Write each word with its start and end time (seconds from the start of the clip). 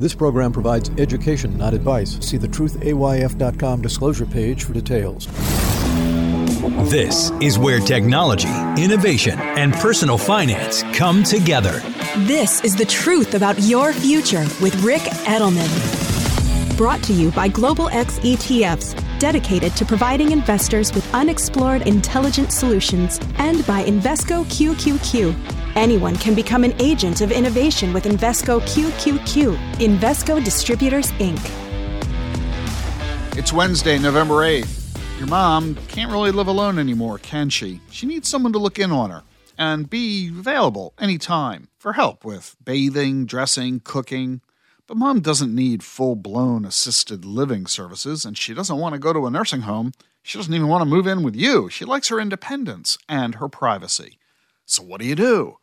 This 0.00 0.14
program 0.14 0.50
provides 0.50 0.88
education, 0.96 1.58
not 1.58 1.74
advice. 1.74 2.18
See 2.26 2.38
the 2.38 2.48
truthayf.com 2.48 3.82
disclosure 3.82 4.24
page 4.24 4.64
for 4.64 4.72
details. 4.72 5.26
This 6.88 7.30
is 7.42 7.58
where 7.58 7.80
technology, 7.80 8.48
innovation, 8.82 9.38
and 9.38 9.74
personal 9.74 10.16
finance 10.16 10.82
come 10.94 11.22
together. 11.22 11.82
This 12.20 12.64
is 12.64 12.74
the 12.74 12.86
truth 12.86 13.34
about 13.34 13.60
your 13.60 13.92
future 13.92 14.46
with 14.62 14.74
Ric 14.82 15.02
Edelman. 15.28 15.68
Brought 16.78 17.02
to 17.02 17.12
you 17.12 17.30
by 17.32 17.48
Global 17.48 17.90
X 17.90 18.18
ETFs, 18.20 18.98
dedicated 19.20 19.76
to 19.76 19.84
providing 19.84 20.32
investors 20.32 20.92
with 20.92 21.14
unexplored 21.14 21.86
intelligent 21.86 22.50
solutions, 22.50 23.20
and 23.38 23.64
by 23.66 23.84
Invesco 23.84 24.44
QQQ. 24.46 25.36
Anyone 25.76 26.16
can 26.16 26.34
become 26.34 26.64
an 26.64 26.74
agent 26.80 27.20
of 27.20 27.30
innovation 27.30 27.92
with 27.92 28.04
Invesco 28.04 28.60
QQQ. 28.62 29.56
Invesco 29.74 30.44
Distributors, 30.44 31.12
Inc. 31.12 31.38
It's 33.38 33.52
Wednesday, 33.52 33.98
November 33.98 34.36
8th. 34.36 35.18
Your 35.18 35.28
mom 35.28 35.76
can't 35.86 36.10
really 36.10 36.32
live 36.32 36.48
alone 36.48 36.78
anymore, 36.78 37.18
can 37.18 37.50
she? 37.50 37.80
She 37.90 38.06
needs 38.06 38.26
someone 38.26 38.52
to 38.54 38.58
look 38.58 38.78
in 38.78 38.90
on 38.90 39.10
her 39.10 39.22
and 39.58 39.88
be 39.90 40.28
available 40.28 40.94
anytime 40.98 41.68
for 41.78 41.92
help 41.92 42.24
with 42.24 42.56
bathing, 42.64 43.26
dressing, 43.26 43.80
cooking. 43.80 44.40
But 44.90 44.96
mom 44.96 45.20
doesn't 45.20 45.54
need 45.54 45.84
full 45.84 46.16
blown 46.16 46.64
assisted 46.64 47.24
living 47.24 47.68
services, 47.68 48.24
and 48.24 48.36
she 48.36 48.54
doesn't 48.54 48.76
want 48.76 48.92
to 48.94 48.98
go 48.98 49.12
to 49.12 49.24
a 49.24 49.30
nursing 49.30 49.60
home. 49.60 49.92
She 50.20 50.36
doesn't 50.36 50.52
even 50.52 50.66
want 50.66 50.82
to 50.82 50.84
move 50.84 51.06
in 51.06 51.22
with 51.22 51.36
you. 51.36 51.70
She 51.70 51.84
likes 51.84 52.08
her 52.08 52.18
independence 52.18 52.98
and 53.08 53.36
her 53.36 53.48
privacy. 53.48 54.18
So, 54.66 54.82
what 54.82 55.00
do 55.00 55.06
you 55.06 55.14
do? 55.14 55.58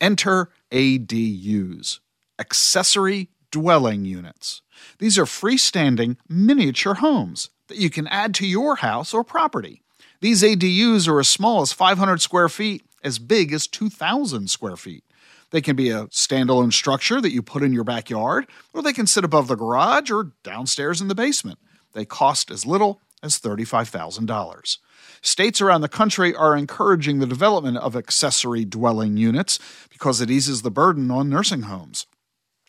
Enter 0.00 0.50
ADUs, 0.70 1.98
accessory 2.38 3.30
dwelling 3.50 4.04
units. 4.04 4.62
These 5.00 5.18
are 5.18 5.24
freestanding 5.24 6.16
miniature 6.28 6.94
homes 6.94 7.50
that 7.66 7.78
you 7.78 7.90
can 7.90 8.06
add 8.06 8.36
to 8.36 8.46
your 8.46 8.76
house 8.76 9.12
or 9.12 9.24
property. 9.24 9.82
These 10.20 10.44
ADUs 10.44 11.08
are 11.08 11.18
as 11.18 11.28
small 11.28 11.62
as 11.62 11.72
500 11.72 12.20
square 12.20 12.48
feet, 12.48 12.84
as 13.02 13.18
big 13.18 13.52
as 13.52 13.66
2,000 13.66 14.48
square 14.50 14.76
feet. 14.76 15.04
They 15.50 15.60
can 15.60 15.76
be 15.76 15.90
a 15.90 16.06
standalone 16.06 16.72
structure 16.72 17.20
that 17.20 17.32
you 17.32 17.42
put 17.42 17.62
in 17.62 17.72
your 17.72 17.84
backyard, 17.84 18.46
or 18.72 18.82
they 18.82 18.92
can 18.92 19.06
sit 19.06 19.24
above 19.24 19.48
the 19.48 19.56
garage 19.56 20.10
or 20.10 20.32
downstairs 20.44 21.00
in 21.00 21.08
the 21.08 21.14
basement. 21.14 21.58
They 21.92 22.04
cost 22.04 22.50
as 22.50 22.66
little 22.66 23.00
as 23.22 23.40
$35,000. 23.40 24.78
States 25.22 25.60
around 25.60 25.80
the 25.80 25.88
country 25.88 26.34
are 26.34 26.56
encouraging 26.56 27.18
the 27.18 27.26
development 27.26 27.76
of 27.78 27.96
accessory 27.96 28.64
dwelling 28.64 29.16
units 29.16 29.58
because 29.90 30.20
it 30.20 30.30
eases 30.30 30.62
the 30.62 30.70
burden 30.70 31.10
on 31.10 31.28
nursing 31.28 31.62
homes. 31.62 32.06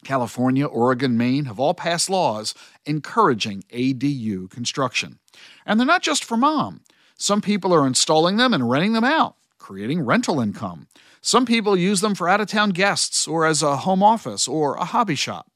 California, 0.03 0.65
Oregon, 0.65 1.15
Maine 1.17 1.45
have 1.45 1.59
all 1.59 1.75
passed 1.75 2.09
laws 2.09 2.55
encouraging 2.85 3.63
ADU 3.71 4.49
construction. 4.49 5.19
And 5.65 5.79
they're 5.79 5.87
not 5.87 6.01
just 6.01 6.23
for 6.25 6.35
mom. 6.37 6.81
Some 7.17 7.41
people 7.41 7.73
are 7.73 7.85
installing 7.85 8.37
them 8.37 8.53
and 8.53 8.69
renting 8.69 8.93
them 8.93 9.03
out, 9.03 9.35
creating 9.61 10.01
rental 10.01 10.41
income. 10.41 10.87
Some 11.21 11.45
people 11.45 11.77
use 11.77 12.01
them 12.01 12.15
for 12.15 12.27
out 12.27 12.41
of 12.41 12.47
town 12.47 12.71
guests 12.71 13.27
or 13.27 13.45
as 13.45 13.61
a 13.61 13.77
home 13.77 14.01
office 14.01 14.47
or 14.47 14.75
a 14.75 14.85
hobby 14.85 15.15
shop. 15.15 15.51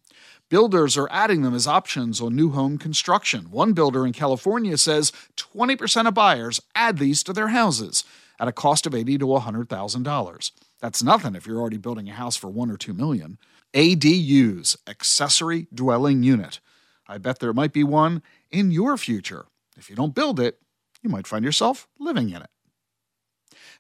Builders 0.48 0.95
are 0.95 1.09
adding 1.09 1.42
them 1.42 1.56
as 1.56 1.66
options 1.66 2.22
on 2.22 2.36
new 2.36 2.52
home 2.52 2.78
construction. 2.78 3.50
One 3.50 3.73
builder 3.73 4.06
in 4.06 4.14
California 4.14 4.78
says 4.78 5.11
20% 5.38 6.08
of 6.08 6.14
buyers 6.14 6.61
add 6.76 7.00
these 7.00 7.23
to 7.23 7.33
their 7.33 7.48
houses 7.48 8.03
at 8.39 8.48
a 8.48 8.52
cost 8.52 8.86
of 8.86 8.94
$80 8.94 9.20
to 9.20 9.26
$100,000. 9.26 10.52
That's 10.80 11.02
nothing 11.03 11.33
if 11.33 11.48
you're 11.48 11.59
already 11.59 11.78
building 11.78 12.08
a 12.08 12.14
house 12.14 12.36
for 12.36 12.50
1 12.50 12.70
or 12.70 12.78
2 12.78 12.94
million. 12.94 13.39
ADUs, 13.73 14.78
accessory 14.88 15.67
dwelling 15.73 16.22
unit. 16.22 16.59
I 17.08 17.17
bet 17.17 17.39
there 17.39 17.53
might 17.53 17.73
be 17.73 17.83
one 17.83 18.22
in 18.52 18.70
your 18.70 18.98
future. 18.98 19.48
If 19.76 19.89
you 19.89 19.95
don't 19.95 20.16
build 20.16 20.39
it, 20.39 20.59
you 21.02 21.09
might 21.09 21.28
find 21.28 21.44
yourself 21.44 21.88
living 22.00 22.30
in 22.30 22.44
it. 22.44 22.50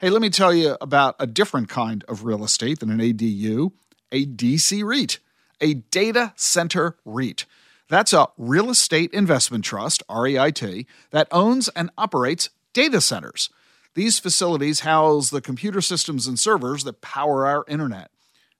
Hey, 0.01 0.09
let 0.09 0.21
me 0.21 0.29
tell 0.29 0.53
you 0.53 0.75
about 0.81 1.15
a 1.19 1.27
different 1.27 1.69
kind 1.69 2.03
of 2.09 2.25
real 2.25 2.43
estate 2.43 2.79
than 2.79 2.91
an 2.91 2.99
ADU 2.99 3.71
a 4.11 4.25
DC 4.25 4.83
REIT, 4.83 5.19
a 5.61 5.75
data 5.75 6.33
center 6.35 6.97
REIT. 7.05 7.45
That's 7.89 8.13
a 8.13 8.27
real 8.37 8.69
estate 8.69 9.13
investment 9.13 9.63
trust, 9.63 10.03
REIT, 10.09 10.85
that 11.11 11.27
owns 11.31 11.69
and 11.69 11.89
operates 11.97 12.49
data 12.73 12.99
centers. 12.99 13.49
These 13.93 14.19
facilities 14.19 14.81
house 14.81 15.29
the 15.29 15.41
computer 15.41 15.81
systems 15.81 16.27
and 16.27 16.37
servers 16.37 16.83
that 16.83 17.01
power 17.01 17.45
our 17.45 17.63
internet. 17.67 18.11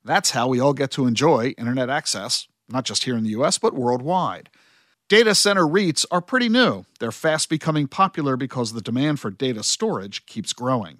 That's 0.06 0.32
how 0.32 0.48
we 0.48 0.60
all 0.62 0.74
get 0.74 0.92
to 0.92 1.06
enjoy 1.06 1.54
internet 1.58 1.90
access, 1.90 2.48
not 2.70 2.86
just 2.86 3.04
here 3.04 3.18
in 3.18 3.24
the 3.24 3.32
US, 3.42 3.58
but 3.58 3.76
worldwide. 3.76 4.50
Data 5.10 5.36
center 5.36 5.66
REITs 5.66 6.06
are 6.12 6.22
pretty 6.22 6.50
new. 6.50 6.86
They're 7.00 7.12
fast 7.12 7.50
becoming 7.50 7.88
popular 7.88 8.38
because 8.38 8.72
the 8.72 8.82
demand 8.82 9.20
for 9.20 9.32
data 9.32 9.64
storage 9.64 10.26
keeps 10.26 10.54
growing. 10.54 11.00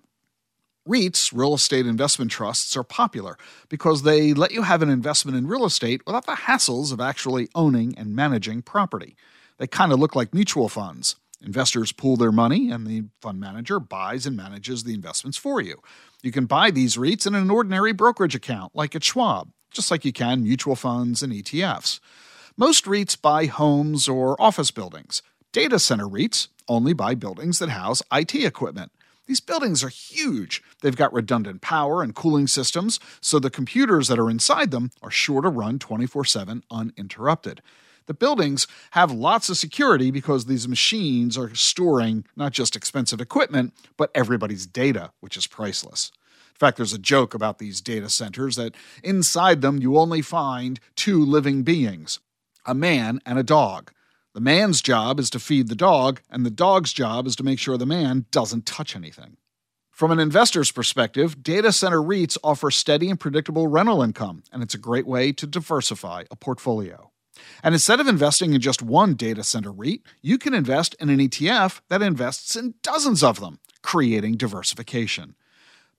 REITs, 0.88 1.36
real 1.36 1.56
estate 1.56 1.88
investment 1.88 2.30
trusts, 2.30 2.78
are 2.78 2.84
popular 2.84 3.38
because 3.70 4.04
they 4.04 4.34
let 4.34 4.52
you 4.52 4.62
have 4.62 4.84
an 4.84 4.90
investment 4.90 5.36
in 5.36 5.48
real 5.48 5.66
estate 5.66 6.02
without 6.06 6.28
the 6.28 6.34
hassles 6.34 6.94
of 6.94 7.02
actually 7.02 7.50
owning 7.56 7.98
and 7.98 8.16
managing 8.16 8.62
property. 8.62 9.16
They 9.58 9.66
kind 9.66 9.92
of 9.92 10.00
look 10.00 10.16
like 10.16 10.34
mutual 10.34 10.70
funds. 10.70 11.16
Investors 11.42 11.92
pool 11.92 12.18
their 12.18 12.32
money, 12.32 12.70
and 12.70 12.86
the 12.86 13.06
fund 13.20 13.40
manager 13.40 13.80
buys 13.80 14.26
and 14.26 14.38
manages 14.38 14.84
the 14.84 14.94
investments 14.94 15.38
for 15.38 15.60
you. 15.60 15.82
You 16.22 16.32
can 16.32 16.46
buy 16.46 16.70
these 16.72 16.98
REITs 16.98 17.26
in 17.26 17.34
an 17.36 17.50
ordinary 17.50 17.92
brokerage 17.92 18.36
account, 18.36 18.76
like 18.76 18.96
at 18.96 19.04
Schwab, 19.04 19.52
just 19.72 19.90
like 19.90 20.06
you 20.06 20.14
can 20.14 20.44
mutual 20.44 20.76
funds 20.76 21.24
and 21.24 21.34
ETFs. 21.34 22.00
Most 22.58 22.86
REITs 22.86 23.20
buy 23.20 23.48
homes 23.48 24.08
or 24.08 24.40
office 24.42 24.72
buildings. 24.72 25.22
Data 25.52 25.80
center 25.80 26.06
REITs 26.06 26.48
only 26.68 26.94
buy 26.94 27.16
buildings 27.16 27.60
that 27.60 27.70
house 27.70 28.02
IT 28.12 28.36
equipment. 28.36 28.92
These 29.28 29.40
buildings 29.40 29.84
are 29.84 29.90
huge. 29.90 30.62
They've 30.82 30.96
got 30.96 31.14
redundant 31.14 31.62
power 31.62 32.04
and 32.04 32.14
cooling 32.14 32.48
systems, 32.48 33.00
so 33.22 33.40
the 33.40 33.50
computers 33.50 34.08
that 34.08 34.20
are 34.20 34.30
inside 34.30 34.72
them 34.72 34.92
are 35.02 35.12
sure 35.12 35.42
to 35.42 35.50
run 35.50 35.80
24 35.80 36.26
7 36.26 36.64
uninterrupted. 36.70 37.62
The 38.08 38.14
buildings 38.14 38.68
have 38.92 39.12
lots 39.12 39.50
of 39.50 39.58
security 39.58 40.12
because 40.12 40.46
these 40.46 40.68
machines 40.68 41.38
are 41.38 41.56
storing 41.56 42.26
not 42.36 42.52
just 42.52 42.76
expensive 42.76 43.20
equipment, 43.20 43.74
but 43.98 44.12
everybody's 44.14 44.68
data, 44.68 45.12
which 45.22 45.36
is 45.36 45.48
priceless. 45.48 46.12
In 46.54 46.60
fact, 46.60 46.78
there's 46.78 46.94
a 46.94 47.00
joke 47.00 47.34
about 47.34 47.58
these 47.58 47.82
data 47.82 48.10
centers 48.10 48.56
that 48.58 48.76
inside 49.04 49.62
them 49.62 49.82
you 49.82 49.98
only 49.98 50.22
find 50.22 50.80
two 50.96 51.26
living 51.26 51.64
beings 51.64 52.20
a 52.68 52.74
man 52.74 53.20
and 53.26 53.38
a 53.38 53.44
dog. 53.44 53.92
The 54.36 54.42
man's 54.42 54.82
job 54.82 55.18
is 55.22 55.30
to 55.30 55.40
feed 55.40 55.70
the 55.70 55.76
dog, 55.76 56.20
and 56.30 56.46
the 56.46 56.50
dog's 56.50 56.92
job 56.92 57.26
is 57.26 57.38
to 57.38 57.44
make 57.44 57.58
sure 57.58 57.78
the 57.78 57.86
man 57.86 58.26
doesn't 58.32 58.66
touch 58.66 58.94
anything. 58.94 59.38
From 59.92 60.12
an 60.12 60.20
investor's 60.20 60.74
perspective, 60.74 61.42
data 61.42 61.72
center 61.72 62.02
REITs 62.02 62.38
offer 62.44 62.70
steady 62.70 63.10
and 63.10 63.18
predictable 63.18 63.70
rental 63.70 64.04
income, 64.04 64.44
and 64.52 64.62
it's 64.62 64.74
a 64.74 64.78
great 64.78 65.08
way 65.08 65.32
to 65.32 65.48
diversify 65.48 66.26
a 66.30 66.36
portfolio. 66.36 67.12
And 67.64 67.74
instead 67.74 68.02
of 68.02 68.10
investing 68.10 68.54
in 68.54 68.60
just 68.60 68.82
one 68.82 69.14
data 69.14 69.42
center 69.42 69.72
REIT, 69.72 70.02
you 70.22 70.38
can 70.38 70.54
invest 70.54 70.98
in 71.00 71.10
an 71.10 71.20
ETF 71.20 71.80
that 71.88 72.02
invests 72.02 72.58
in 72.58 72.74
dozens 72.84 73.24
of 73.24 73.40
them, 73.40 73.60
creating 73.84 74.36
diversification. 74.36 75.36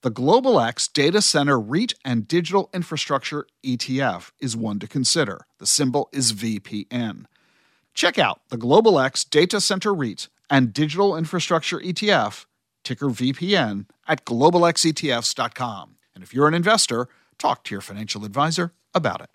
The 0.03 0.10
Global 0.10 0.60
X 0.60 0.88
Data 0.88 1.22
Center 1.22 1.58
REIT 1.58 1.94
and 2.04 2.28
Digital 2.28 2.68
Infrastructure 2.74 3.47
ETF 3.64 4.32
is 4.41 4.54
one 4.54 4.78
to 4.80 4.86
consider. 4.86 5.47
The 5.56 5.66
symbol 5.66 6.10
is 6.12 6.34
VPN. 6.34 7.24
Check 7.97 8.19
out 8.19 8.43
the 8.51 8.59
Global 8.59 9.01
X 9.01 9.25
Data 9.25 9.59
Center 9.59 9.95
REIT 9.95 10.29
and 10.51 10.75
Digital 10.75 11.17
Infrastructure 11.17 11.79
ETF, 11.79 12.45
ticker 12.84 13.07
VPN, 13.07 13.87
at 14.07 14.27
globalxetfs.com. 14.27 15.97
And 16.15 16.23
if 16.23 16.34
you're 16.34 16.47
an 16.47 16.53
investor, 16.53 17.09
talk 17.39 17.65
to 17.65 17.75
your 17.75 17.81
financial 17.81 18.27
advisor 18.27 18.75
about 18.95 19.23
it. 19.23 19.31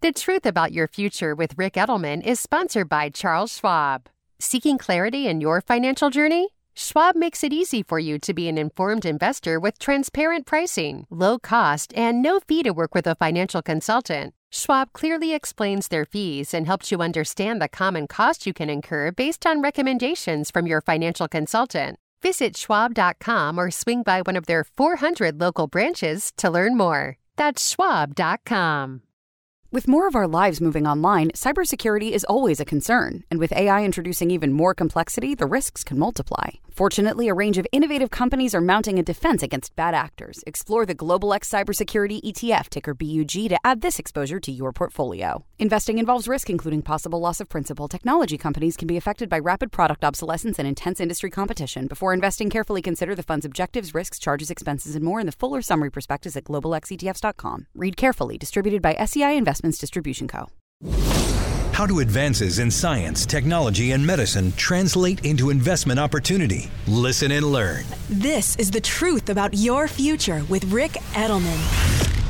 The 0.00 0.12
Truth 0.12 0.46
About 0.46 0.72
Your 0.72 0.88
Future 0.88 1.34
with 1.34 1.58
Ric 1.58 1.74
Edelman 1.74 2.26
is 2.26 2.40
sponsored 2.40 2.88
by 2.88 3.10
Charles 3.10 3.54
Schwab. 3.58 4.08
Seeking 4.38 4.78
clarity 4.78 5.28
in 5.28 5.42
your 5.42 5.60
financial 5.60 6.08
journey? 6.08 6.48
Schwab 6.74 7.14
makes 7.16 7.44
it 7.44 7.52
easy 7.52 7.82
for 7.82 7.98
you 7.98 8.18
to 8.18 8.32
be 8.32 8.48
an 8.48 8.56
informed 8.56 9.04
investor 9.04 9.60
with 9.60 9.78
transparent 9.78 10.46
pricing, 10.46 11.06
low 11.10 11.38
cost, 11.38 11.92
and 11.94 12.22
no 12.22 12.40
fee 12.40 12.62
to 12.62 12.70
work 12.70 12.94
with 12.94 13.06
a 13.06 13.14
financial 13.14 13.60
consultant. 13.60 14.34
Schwab 14.54 14.92
clearly 14.92 15.34
explains 15.34 15.88
their 15.88 16.04
fees 16.04 16.54
and 16.54 16.64
helps 16.64 16.92
you 16.92 17.02
understand 17.02 17.60
the 17.60 17.68
common 17.68 18.06
cost 18.06 18.46
you 18.46 18.52
can 18.52 18.70
incur 18.70 19.10
based 19.10 19.44
on 19.44 19.60
recommendations 19.60 20.48
from 20.48 20.64
your 20.64 20.80
financial 20.80 21.26
consultant. 21.26 21.98
Visit 22.22 22.56
schwab.com 22.56 23.58
or 23.58 23.72
swing 23.72 24.04
by 24.04 24.22
one 24.22 24.36
of 24.36 24.46
their 24.46 24.62
400 24.62 25.40
local 25.40 25.66
branches 25.66 26.32
to 26.36 26.48
learn 26.48 26.76
more. 26.76 27.18
That's 27.34 27.68
schwab.com. 27.68 29.02
With 29.74 29.88
more 29.88 30.06
of 30.06 30.14
our 30.14 30.28
lives 30.28 30.60
moving 30.60 30.86
online, 30.86 31.32
cybersecurity 31.32 32.12
is 32.12 32.22
always 32.22 32.60
a 32.60 32.64
concern, 32.64 33.24
and 33.28 33.40
with 33.40 33.52
AI 33.52 33.84
introducing 33.84 34.30
even 34.30 34.52
more 34.52 34.72
complexity, 34.72 35.34
the 35.34 35.46
risks 35.46 35.82
can 35.82 35.98
multiply. 35.98 36.50
Fortunately, 36.70 37.28
a 37.28 37.34
range 37.34 37.56
of 37.56 37.66
innovative 37.70 38.10
companies 38.10 38.52
are 38.52 38.60
mounting 38.60 38.98
a 38.98 39.02
defense 39.04 39.44
against 39.44 39.74
bad 39.76 39.94
actors. 39.94 40.42
Explore 40.44 40.86
the 40.86 40.94
Global 40.94 41.32
X 41.32 41.48
Cybersecurity 41.48 42.20
ETF, 42.22 42.68
ticker 42.68 42.94
BUG, 42.94 43.48
to 43.48 43.58
add 43.64 43.80
this 43.80 44.00
exposure 44.00 44.38
to 44.40 44.52
your 44.52 44.72
portfolio. 44.72 45.44
Investing 45.58 45.98
involves 45.98 46.28
risk, 46.28 46.50
including 46.50 46.82
possible 46.82 47.20
loss 47.20 47.40
of 47.40 47.48
principal. 47.48 47.88
Technology 47.88 48.38
companies 48.38 48.76
can 48.76 48.86
be 48.86 48.96
affected 48.96 49.28
by 49.28 49.38
rapid 49.40 49.72
product 49.72 50.04
obsolescence 50.04 50.58
and 50.60 50.68
intense 50.68 51.00
industry 51.00 51.30
competition. 51.30 51.88
Before 51.88 52.12
investing, 52.12 52.50
carefully 52.50 52.82
consider 52.82 53.16
the 53.16 53.22
fund's 53.24 53.44
objectives, 53.44 53.94
risks, 53.94 54.20
charges, 54.20 54.50
expenses, 54.50 54.94
and 54.94 55.04
more 55.04 55.18
in 55.18 55.26
the 55.26 55.32
fuller 55.32 55.62
summary 55.62 55.90
prospectus 55.90 56.36
at 56.36 56.44
globalxetfs.com. 56.44 57.66
Read 57.74 57.96
carefully. 57.96 58.38
Distributed 58.38 58.82
by 58.82 58.94
SEI 59.04 59.36
Investments 59.64 59.78
Distribution 59.78 60.28
Co. 60.28 60.48
How 61.72 61.86
do 61.86 62.00
advances 62.00 62.58
in 62.58 62.70
science, 62.70 63.26
technology, 63.26 63.92
and 63.92 64.06
medicine 64.06 64.52
translate 64.56 65.24
into 65.24 65.50
investment 65.50 65.98
opportunity? 65.98 66.70
Listen 66.86 67.32
and 67.32 67.46
learn. 67.46 67.84
This 68.10 68.56
is 68.56 68.70
the 68.70 68.80
truth 68.80 69.30
about 69.30 69.54
your 69.54 69.88
future 69.88 70.44
with 70.48 70.64
Ric 70.70 70.92
Edelman. 71.14 72.23